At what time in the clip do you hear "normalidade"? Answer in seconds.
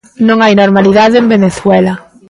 0.61-1.15